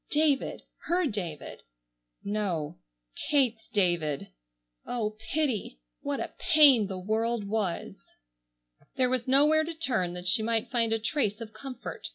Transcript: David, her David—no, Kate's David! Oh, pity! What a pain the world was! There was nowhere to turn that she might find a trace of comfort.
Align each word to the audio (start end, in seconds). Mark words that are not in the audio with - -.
David, 0.09 0.63
her 0.87 1.05
David—no, 1.05 2.79
Kate's 3.29 3.67
David! 3.71 4.31
Oh, 4.83 5.15
pity! 5.31 5.79
What 6.01 6.19
a 6.19 6.33
pain 6.39 6.87
the 6.87 6.97
world 6.97 7.43
was! 7.47 7.97
There 8.95 9.11
was 9.11 9.27
nowhere 9.27 9.63
to 9.63 9.75
turn 9.75 10.13
that 10.13 10.27
she 10.27 10.41
might 10.41 10.71
find 10.71 10.91
a 10.91 10.97
trace 10.97 11.39
of 11.39 11.53
comfort. 11.53 12.07